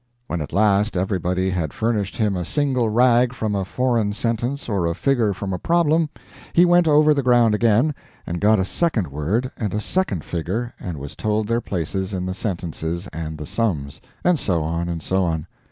[0.25, 4.87] When at last everybody had furnished him a single rag from a foreign sentence or
[4.87, 6.09] a figure from a problem,
[6.53, 7.93] he went over the ground again,
[8.25, 12.25] and got a second word and a second figure and was told their places in
[12.25, 15.45] the sentences and the sums; and so on and so on.